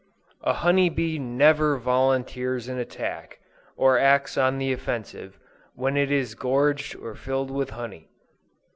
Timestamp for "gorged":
6.33-6.95